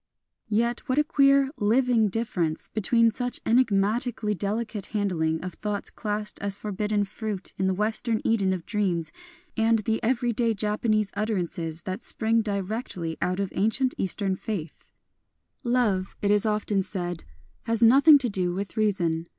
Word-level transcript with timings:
Yet 0.49 0.89
what 0.89 0.97
a 0.97 1.03
queer 1.03 1.51
living 1.59 2.07
difference 2.09 2.69
be 2.73 2.81
tween 2.81 3.11
such 3.11 3.39
enigmatically 3.45 4.33
delicate 4.33 4.87
handling 4.97 5.39
of 5.43 5.53
thoughts 5.53 5.91
classed 5.91 6.39
as 6.41 6.55
forbidden 6.55 7.03
fruit 7.03 7.53
in 7.59 7.67
the 7.67 7.75
Western 7.75 8.19
Eden 8.23 8.51
of 8.51 8.65
Dreams 8.65 9.11
and 9.55 9.77
the 9.79 10.01
every 10.01 10.33
day 10.33 10.55
Japanese 10.55 11.11
utterances 11.15 11.83
that 11.83 12.01
spring 12.01 12.41
directly 12.41 13.15
out 13.21 13.39
of 13.39 13.53
ancient 13.55 13.93
Eastern 13.99 14.35
faith!— 14.35 14.89
190 15.61 16.17
BUDDHIST 16.19 16.19
ALLUSIONS 16.23 16.23
Love, 16.23 16.23
it 16.23 16.33
is 16.33 16.47
often 16.47 16.81
said, 16.81 17.23
has 17.65 17.83
nothing 17.83 18.17
to 18.17 18.27
do 18.31 18.55
with 18.55 18.75
reason. 18.75 19.27